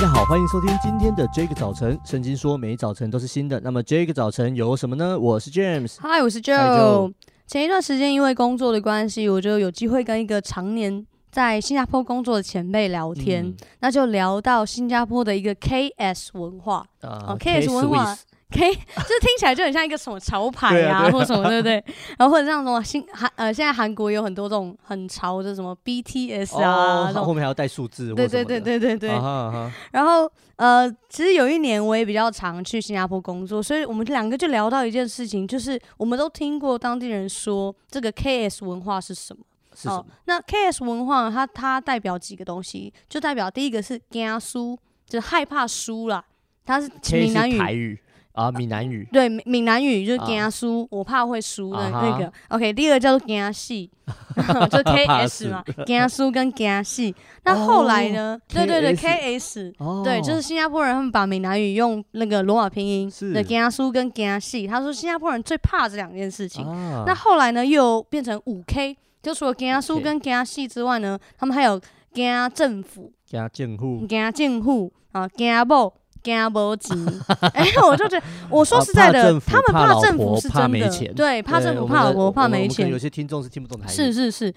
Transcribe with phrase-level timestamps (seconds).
[0.00, 2.00] 大家好，欢迎收听今天的这个早晨。
[2.06, 3.60] 圣经说，每一早晨都是新的。
[3.60, 5.18] 那么这个早晨有什么呢？
[5.18, 7.12] 我是 James，嗨，我是 Joe。
[7.46, 18.16] 前一段时间因为工作的关系，我就有机会跟一个常年在新加坡工作的前辈聊天，嗯、那就聊到新加坡的一个 KS 文化啊、uh, oh,，KS 文化。
[18.50, 21.82] K 就是听起来就很像一个什么潮牌啊，或什么，对不对？
[22.18, 29.10] 然后或者像什么新韩呃，现在韩国有很多这种很潮的什么 BTS 啊，后面还要带数字，对对对对对对。
[29.92, 39.42] 然后呃，其实有一年我也比较常去新加坡工作，所以我们两个就聊到一件事情，就是我们都听过当地人说这个 KS 文化是什么？
[39.84, 40.04] 哦？
[40.24, 42.92] 那 KS 文化它它代表几个东西？
[43.08, 46.22] 就代表第一个是惊输，就是害怕输啦，
[46.66, 47.98] 它是闽南语。
[48.32, 52.32] 啊，闽南语 对，闽南语就是惊输，我怕会输的那个。
[52.48, 53.90] OK，第二个叫做惊戏，
[54.70, 57.14] 就 KS 嘛，惊输跟惊戏。
[57.44, 58.38] 那后来呢？
[58.48, 59.72] 对对对，KS，
[60.04, 64.66] 对，就是新加坡人他们把闽南语用那个罗马拼音，的，惊输跟惊戏。
[64.66, 66.64] 他说新加坡人最怕这两件事情。
[67.06, 71.80] 那后来呢，又变成五 K，就除了惊输跟惊戏之外呢，他们还有
[72.12, 75.92] 惊政府、惊政府、惊政府啊，惊某。
[76.22, 76.96] 惊无钱，
[77.54, 82.88] 哎、欸，我就觉得，我说实在的，他们怕政府是真的，对，怕政府，怕老婆，怕没钱。
[82.88, 83.94] 有些听众是听不懂台语。
[83.94, 84.54] 是是是，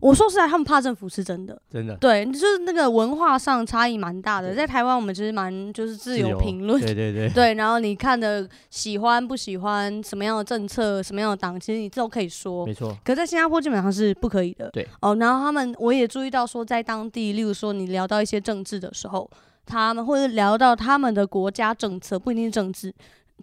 [0.00, 1.96] 我说实在，他们怕政府是真的，真的。
[1.96, 4.54] 对，就是那个文化上差异蛮大的。
[4.54, 7.28] 在台湾，我们其实蛮就是自由评论，对对对。
[7.34, 12.96] 对，然后你看的喜欢不喜欢什么样的政策，什么样的党，其实你都可以说，没错。
[13.04, 14.68] 可在新加坡基本上是不可以的。
[14.70, 14.86] 对。
[15.00, 19.30] 哦，然后他们我也注意到说，在当地，例如说你聊到一些政治的时候。
[19.66, 22.94] 他们或者聊到他们的国家政策，不一定是政治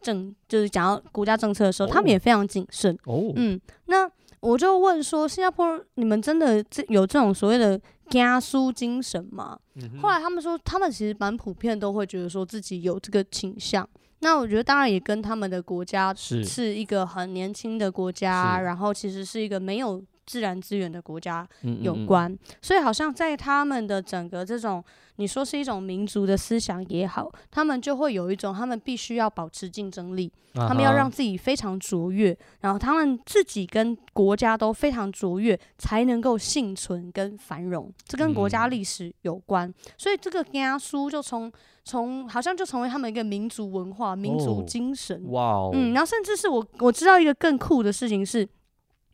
[0.01, 2.97] 政，就是讲到国家政策的时候，他们也非常谨慎。
[3.05, 9.59] 哦，嗯，那我就问说，新加坡你们真的这有这种所谓的家书精神吗？
[9.75, 13.87] 嗯、后来他们说，他们其实蛮普遍都会觉得说自己有这个倾向。
[14.19, 21.47] 那我觉得当然也跟他们的国家是一个很年轻的国家，然后其实是一个没有自然资源的国家
[21.81, 24.83] 有关，嗯嗯嗯，所以好像在他们的整个这种。
[25.17, 37.93] 你说是一种民族的思想也好，他们就会有一种，他们必须要保持竞争力，他们要让自己非常卓越，然后他们自己跟国家都非常卓越，才能够幸存跟繁荣。
[38.07, 41.51] 这跟国家历史有关，嗯、所以这个家书就从
[41.83, 45.23] 从好像就成为他们一个民族文化、民族精神。
[45.29, 48.49] 哇哦，嗯，然后甚至是我我知道一个更酷的事情是。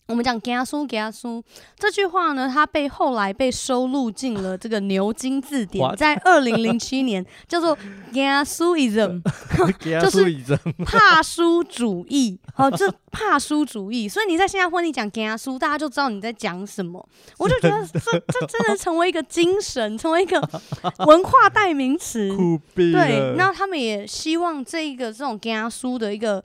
[0.09, 1.41] 我们讲惊输惊输
[1.77, 7.77] 这句话呢，它被后来被收录进了这个牛津字典，在二零零七年 叫做
[8.11, 9.21] 惊输 ism，
[10.01, 12.39] 就是怕输主义。
[12.55, 17.07] 好，这怕输主义，所以你在新加坡你讲惊输，大家就知道你在讲什么。
[17.37, 20.41] 我就觉得这这真的成为一个精神，成为一个
[21.05, 22.35] 文化代名词。
[22.73, 26.43] 对，那他们也希望这一个这种惊输的一个。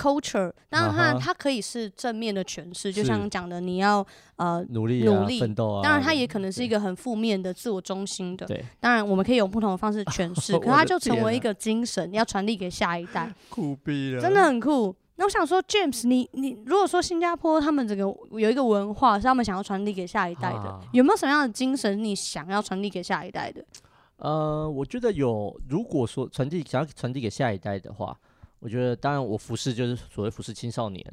[0.00, 4.06] culture，当然它它可以是正面的诠释，就像讲的，你要
[4.36, 5.82] 呃努力努力奋斗啊。
[5.82, 8.46] 当然，它也可能是一个很负面的、自我中心的。
[8.46, 13.30] 对，当然我们可以用不同的方式诠释， 可它就成为一个精神，要传递给下一代。
[13.50, 14.96] 酷毙了，真的很酷。
[15.16, 23.62] 那我想说，James，你你如果说新加坡他们这个有一个文化是他们想要传递给下一代的，有没有什么样的精神你想要传递给下一代的？
[24.16, 25.54] 呃，我觉得有。
[25.68, 28.16] 如果说传递想要传递给下一代的话。
[28.60, 31.04] 我觉得，当然，我服侍就是所谓服侍青少年，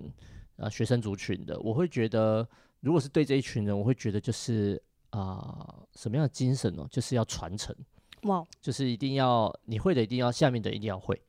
[0.57, 1.57] 呃，学生族群的。
[1.61, 2.47] 我会觉得，
[2.81, 4.81] 如果是对这一群人，我会觉得就是
[5.11, 6.85] 啊、呃，什么样的精神呢？
[6.91, 7.73] 就是要传承，
[8.23, 11.19] 哇，就是一定要你会的，一定要下面的一定要会，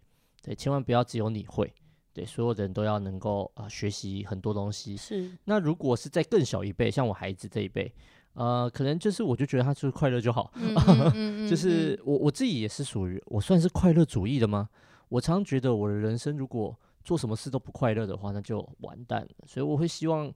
[0.43, 1.73] 对，千万不要只有你会，
[2.13, 4.97] 对，所有的人都要能够啊、呃、学习很多东西。
[4.97, 5.31] 是。
[5.45, 7.95] 那如果是在更小一辈，像我孩子这一辈，
[8.33, 11.13] 呃，可能就是我就觉得他就是快乐就好，嗯嗯
[11.47, 14.69] 嗯、 就是我我自己也是属于我算是快乐主义的吗？
[15.09, 19.47] 我常觉得我的人生如果做什么事都不快乐的话，那就完蛋了。
[19.47, 20.31] 所以我会希望，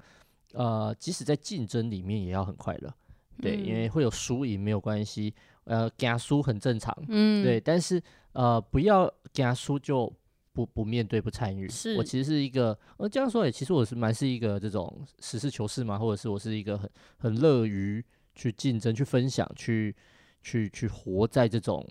[0.54, 2.94] 呃，即使在竞争里面也要很快乐，
[3.42, 5.34] 对，嗯、因为会有输赢没有关系，
[5.64, 7.60] 呃，惊输很正常，嗯，对。
[7.60, 8.02] 但是
[8.32, 10.10] 呃，不要惊输就
[10.54, 11.68] 不不面对不参与。
[11.68, 18.02] 是我其实是一个，呃，这样说也其实我是蛮是一个这种实事求是嘛，或者是我是一个很很乐于
[18.34, 19.94] 去竞争、去分享、去
[20.40, 21.86] 去去活在这种。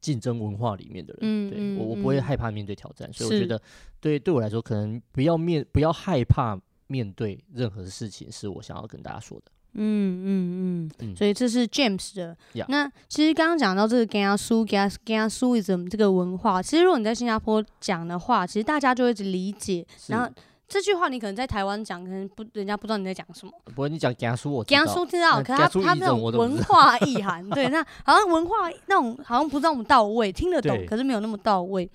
[0.00, 3.60] 竞争文化里面的人，嗯、对我我不会害怕面对挑战，嗯、所以我觉得
[4.00, 9.44] 对对我来说，可能不要面不要害怕面对任何事情，是我想要跟大家说的。
[9.76, 12.36] 嗯嗯嗯，所以这是 James 的。
[12.68, 20.30] 那其实刚刚讲到这个 “gang 输 gang gang 输 ism” 这个文化，其实如果你在新加坡讲的话，其实大家就会一直理解，然后
[20.66, 23.52] 这句话你可能在台湾讲，可能不人家不知道你在讲什么。
[23.66, 31.88] 不过你讲江苏，我家书知道，可是他他那种文化意涵，对，那好像文化那种好像不那么到位，听得懂，可是没有那么到位。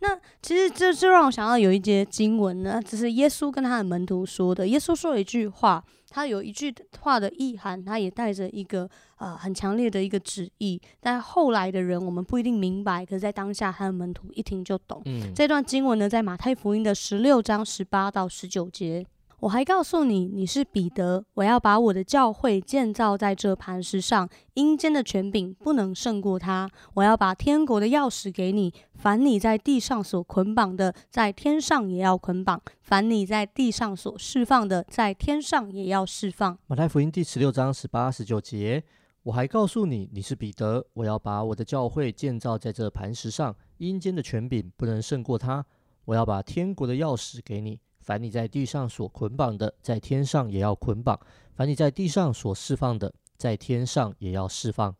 [0.00, 0.08] 那
[0.42, 4.66] 其实这就让我想到有一节经文呢，只是耶稣跟他的门徒说的。
[4.66, 5.84] 耶稣说了一句话。
[6.16, 15.02] 他有一句话的意涵，他也带着一个呃很强烈的一个旨意，但后来的人我们不一定明白，可是，在当下他的门徒一听就懂。
[15.04, 19.04] 嗯，这段经文呢，在马太福音的十六章十八到十九节。
[19.40, 26.70] 我还告诉你，你是彼得，我要把我的教会建造在这磐石上，阴间的权柄不能胜过它。
[26.94, 36.58] 我要把天国的钥匙给你，凡你在地上所捆绑的，在天上也要捆绑；凡你在地上所释放的，在天上也要释放。
[36.66, 38.82] 马太福音第十六章十八、十九节。
[39.24, 45.66] 我还告诉你，你是彼得，我要把我的教会建造在这磐石上，阴间的权柄不能胜过它。
[46.06, 47.80] 我要把天国的钥匙给你。
[48.06, 51.18] 凡你在地上所捆绑的，在天上也要捆绑；
[51.56, 54.94] 凡你在地上所释放的，在天上也要释放。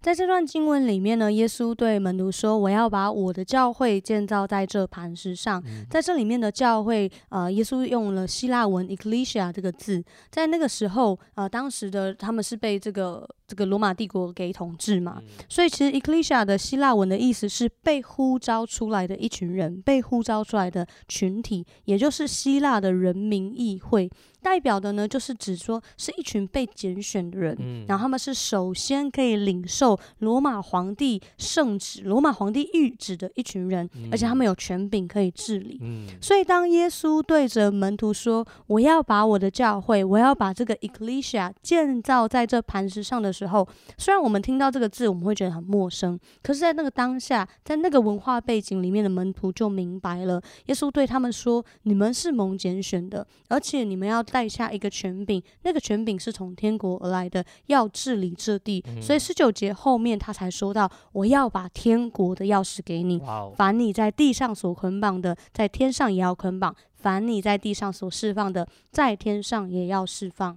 [0.00, 5.62] 在这段经文里面呢，耶稣对门徒说：“我要把我的教会建造在这磐石上。
[5.66, 10.02] 嗯”在这里面的教会，呃，耶稣用了希腊文 “ekklesia” 这个字。
[10.30, 24.10] 在那个时候，呃，当时的他们是被这个这个罗马帝国给统治嘛，嗯、所以其实 “ekklesia” 的希腊文的意思是被呼召出来的一群人，被呼召出来的群体，也就是希腊的人民议会。
[24.42, 35.78] 代表的呢，就是指说是一群被拣选的人，嗯、然后他们是首先可以领受罗马皇帝圣旨、罗马皇帝谕旨的一群人，嗯、而且他们有权柄可以治理。
[35.82, 43.68] 嗯、所以当耶稣对着门徒说：“我要把我的教会，我要把这个 Ecclesia 建造在这磐石上的时候，
[43.98, 54.24] 虽然我们听到这个字，我们会觉得很陌生，可是，在那个当下，在那个文化背景里面的门徒就明白了，耶稣对他们说：你们是蒙拣选的，而且你们要。
[54.30, 58.80] 带下一个权柄，那个权柄是从天国而来的，要治理这地。
[58.86, 70.56] 嗯、所以十九节后面他才说到：“我要把天国的钥匙给你，哇凡你在地上所捆绑的，在天上也要捆绑；凡你在地上所释放的，在天上也要释放。”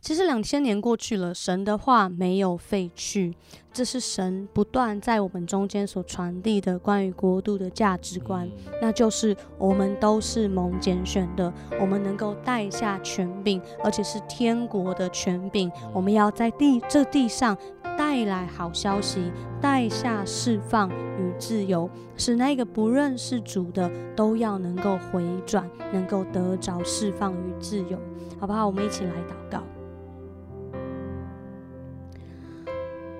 [0.00, 3.36] 其实两千年过去了，神的话没有废去，
[3.72, 8.50] 这是神不断在我们中间所传递的关于国度的价值观，
[8.82, 17.56] 那就是我们都是蒙拣选的，我们能够带下权柄，而且是天国的权柄，我们要在地这地上
[18.16, 19.30] 带来好消息，
[19.60, 27.98] 带下释放与自由，使那个不认识主的都要能够回转，能够得着释放与自由，
[28.40, 28.66] 好不好？
[28.66, 29.62] 我们一起来祷告。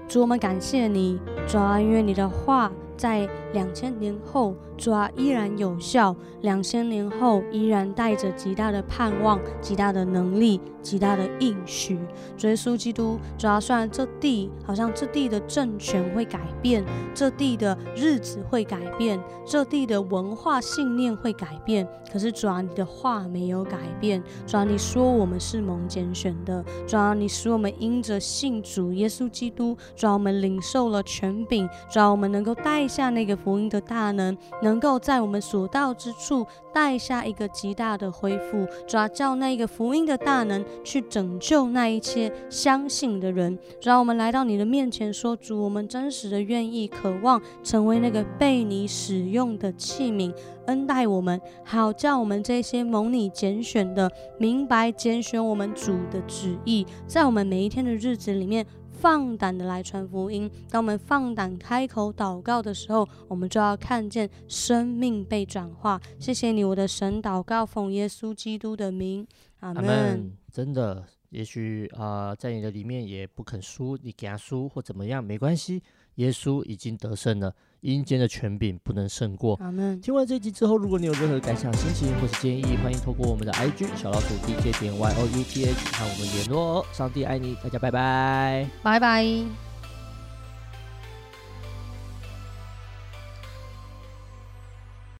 [0.08, 4.54] 主，我们感谢你，主啊，因为你的话在两千年后。
[4.78, 11.98] 主啊，依然有效，两千年后依然带着极大的盼望、极大的能力、极大的应许。
[12.36, 16.84] 主耶稣基督，主啊，虽然这地好像这地的政权会改变，
[17.14, 24.22] 这地的日子会改变，这地的文化信念会改变，可是主啊，你的话没有改变。
[24.46, 34.36] 主啊，你说我们是蒙拣选的，主啊，你使我们因着信主耶稣基督，主啊，我们领受了权柄，主啊，我们能够带下那个福音的大能。
[34.62, 43.58] 能够在我们所到之处带下一个极大的恢复，主要叫那个福音的大能去拯救那一切相信的人。
[43.80, 50.32] 主要我们来到你的面前说，主，我们真实的愿意、渴望成为那个被你使用的器皿，
[50.66, 58.66] 恩待我们，好叫我们这些蒙你拣选的，明白拣选我们主的旨意，在我们每一天的日子里面。
[58.96, 60.50] 放胆的来传福音。
[60.70, 66.00] 当我们放胆开口祷告的时候，我们就要看见生命被转化。
[66.18, 69.26] 谢谢你，我的神，祷告奉耶稣基督的名，
[69.60, 70.32] 阿门。
[70.50, 75.82] 真的，也许啊、在你的里面也不肯输，你给他输或怎么样，没关系。
[76.14, 77.54] 耶稣已经得胜了，
[77.86, 79.56] 阴间的权柄不能胜过。
[80.02, 86.86] 听完这集之后，如果你有任何感想、心情或是建议，欢迎透过我们的 IG 小老鼠 DJ 点 Y O U T H 和我们联络哦。
[86.92, 89.65] 上帝爱你，大家拜拜，拜拜。